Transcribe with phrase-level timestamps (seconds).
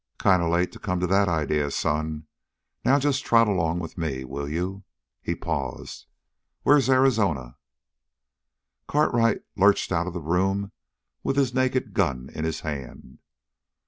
[0.17, 2.25] "Kind of late to come to that idea, son.
[2.83, 4.83] Now just trot along with me, will you?"
[5.21, 6.07] He paused.
[6.63, 7.57] "Where's Arizona?"
[8.87, 10.71] Cartwright lurched out of the room
[11.21, 13.19] with his naked gun in his hand.